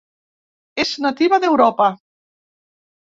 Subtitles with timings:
[0.85, 1.91] És nativa d'Europa.